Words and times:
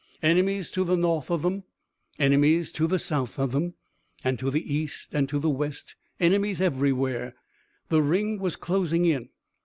Enemies 0.23 0.71
to 0.71 0.83
the 0.83 0.97
north 0.97 1.29
of 1.29 1.43
them, 1.43 1.63
enemies 2.17 2.71
to 2.71 2.87
the 2.87 2.97
south 2.97 3.37
of 3.37 3.51
them, 3.51 3.75
and 4.23 4.39
to 4.39 4.49
the 4.49 4.73
east 4.73 5.13
and 5.13 5.29
to 5.29 5.37
the 5.37 5.47
west, 5.47 5.95
enemies 6.19 6.59
everywhere. 6.59 7.35
The 7.89 8.01
ring 8.01 8.39
was 8.39 8.55
closing 8.55 9.05
in. 9.05 9.29